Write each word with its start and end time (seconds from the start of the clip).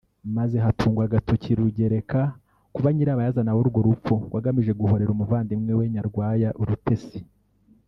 maze 0.37 0.55
hatungwa 0.65 1.01
agatoki 1.07 1.49
Rugereka 1.59 2.21
kuba 2.73 2.89
nyirabayazana 2.93 3.51
w’urwo 3.55 3.79
rupfu 3.87 4.13
ngo 4.23 4.33
agamije 4.39 4.71
guhorera 4.79 5.13
umuvandimwe 5.13 5.71
we 5.79 5.85
Nyarwaya 5.95 6.49
Urutesi 6.61 7.19